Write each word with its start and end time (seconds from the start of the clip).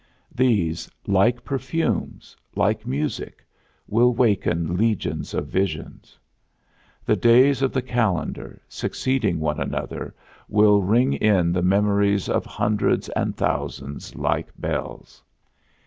These, 0.33 0.89
like 1.05 1.43
perfumes, 1.45 2.35
like 2.55 2.87
music, 2.87 3.45
will 3.87 4.15
waken 4.15 4.75
legions 4.75 5.31
of 5.35 5.45
visions. 5.45 6.17
The 7.05 7.15
days 7.15 7.61
of 7.61 7.71
the 7.71 7.83
calendar, 7.83 8.59
succeeding 8.67 9.39
one 9.39 9.59
another, 9.59 10.15
will 10.49 10.81
ring 10.81 11.13
in 11.13 11.53
the 11.53 11.61
memories 11.61 12.29
of 12.29 12.47
hundreds 12.47 13.09
and 13.09 13.37
thousands 13.37 14.15
like 14.15 14.49
bells. 14.59 15.21